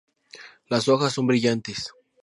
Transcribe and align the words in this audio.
Las 0.65 0.87
hojas 0.87 1.13
son 1.13 1.27
brillantes. 1.27 1.91